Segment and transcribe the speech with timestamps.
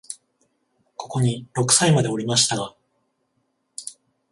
[0.95, 2.75] ここに六歳までおりましたが、